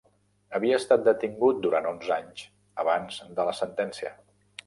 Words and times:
Havia 0.59 0.77
estat 0.83 1.03
detingut 1.07 1.59
durant 1.65 1.89
onze 1.91 2.15
anys 2.15 2.43
abans 2.85 3.21
de 3.41 3.45
la 3.51 3.57
sentència. 3.61 4.15